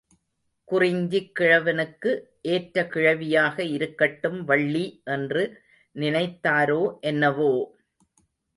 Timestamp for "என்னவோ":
7.03-7.53